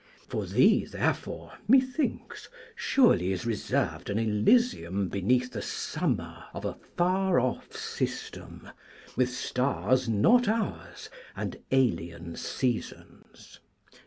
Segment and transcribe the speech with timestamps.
[0.27, 7.39] For thee, therefore, methinks, surely is reserved an Elysium beneath the summer of a far
[7.39, 8.67] off system,
[9.15, 13.59] with stars not ours and alien seasons.